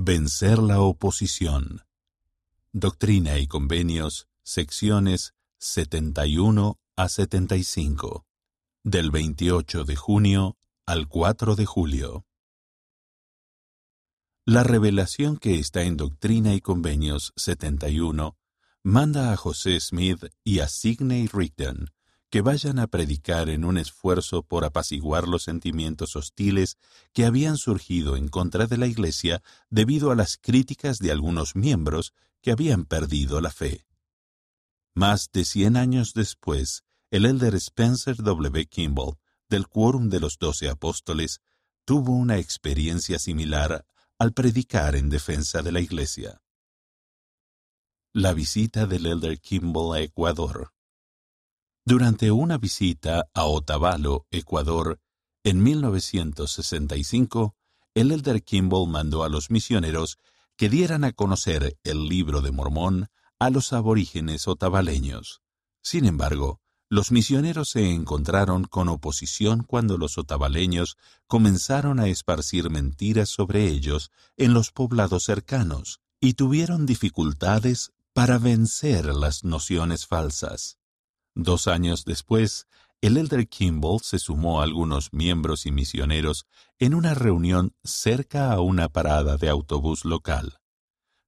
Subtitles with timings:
[0.00, 1.82] Vencer la oposición.
[2.70, 8.24] Doctrina y Convenios, secciones 71 a 75,
[8.84, 10.56] del 28 de junio
[10.86, 12.24] al 4 de julio.
[14.44, 18.38] La revelación que está en Doctrina y Convenios 71
[18.84, 21.90] manda a José Smith y a Sidney Rigdon
[22.30, 26.76] que vayan a predicar en un esfuerzo por apaciguar los sentimientos hostiles
[27.12, 32.12] que habían surgido en contra de la Iglesia debido a las críticas de algunos miembros
[32.42, 33.86] que habían perdido la fe.
[34.94, 38.66] Más de cien años después, el elder Spencer W.
[38.66, 39.16] Kimball,
[39.48, 41.40] del Quórum de los Doce Apóstoles,
[41.84, 43.86] tuvo una experiencia similar
[44.18, 46.42] al predicar en defensa de la Iglesia.
[48.12, 50.72] La visita del elder Kimball a Ecuador.
[51.90, 55.00] Durante una visita a Otavalo, Ecuador,
[55.42, 57.56] en 1965,
[57.94, 60.18] el elder Kimball mandó a los misioneros
[60.58, 63.08] que dieran a conocer el libro de Mormón
[63.38, 65.40] a los aborígenes otavaleños.
[65.82, 73.30] Sin embargo, los misioneros se encontraron con oposición cuando los otavaleños comenzaron a esparcir mentiras
[73.30, 80.78] sobre ellos en los poblados cercanos y tuvieron dificultades para vencer las nociones falsas.
[81.40, 82.66] Dos años después,
[83.00, 86.46] el elder Kimball se sumó a algunos miembros y misioneros
[86.80, 90.58] en una reunión cerca a una parada de autobús local.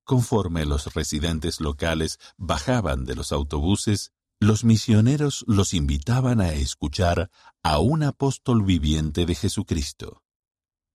[0.03, 7.31] Conforme los residentes locales bajaban de los autobuses, los misioneros los invitaban a escuchar
[7.63, 10.25] a un apóstol viviente de Jesucristo.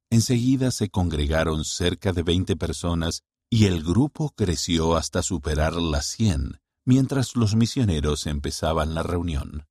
[0.10, 6.60] Enseguida se congregaron cerca de veinte personas y el grupo creció hasta superar las cien,
[6.86, 9.68] mientras los misioneros empezaban la reunión.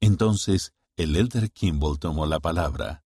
[0.00, 3.04] Entonces el elder Kimball tomó la palabra.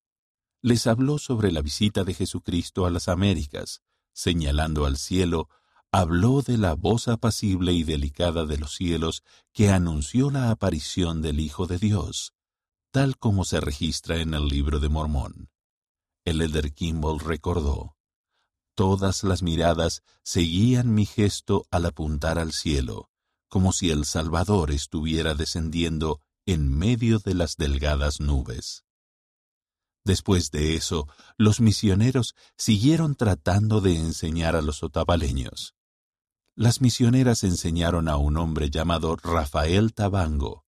[0.61, 3.81] Les habló sobre la visita de Jesucristo a las Américas,
[4.13, 5.49] señalando al cielo
[5.91, 11.39] habló de la voz apacible y delicada de los cielos que anunció la aparición del
[11.39, 12.33] Hijo de Dios,
[12.89, 15.51] tal como se registra en el libro de Mormón.
[16.25, 17.95] El elder Kimball recordó,
[18.73, 23.11] Todas las miradas seguían mi gesto al apuntar al cielo,
[23.53, 28.83] como si el Salvador estuviera descendiendo en medio de las delgadas nubes.
[30.03, 35.75] Después de eso, los misioneros siguieron tratando de enseñar a los otavaleños
[36.55, 40.65] las misioneras enseñaron a un hombre llamado Rafael Tabango,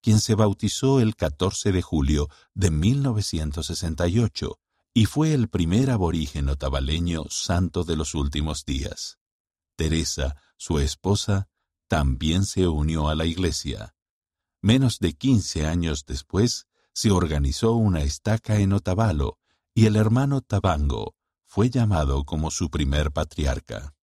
[0.00, 4.58] quien se bautizó el 14 de julio de 1968
[4.94, 9.18] y fue el primer aborigen otavaleño santo de los últimos días.
[9.76, 11.50] Teresa, su esposa,
[11.88, 13.94] también se unió a la iglesia.
[14.62, 19.38] Menos de quince años después, se organizó una estaca en Otavalo
[19.74, 21.14] y el hermano Tabango
[21.44, 23.95] fue llamado como su primer patriarca.